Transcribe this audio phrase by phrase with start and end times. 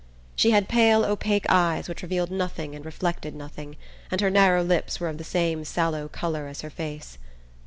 [0.35, 3.75] She had pale opaque eyes which revealed nothing and reflected nothing,
[4.09, 7.19] and her narrow lips were of the same sallow colour as her face.